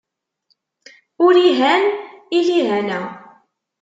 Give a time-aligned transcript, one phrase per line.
[1.25, 1.83] Ur ihan
[2.37, 2.99] i lihana.